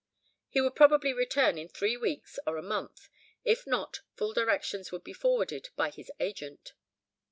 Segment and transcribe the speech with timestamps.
[0.49, 3.07] He would probably return in three weeks or a month;
[3.43, 6.73] if not, full directions would be forwarded by his agent.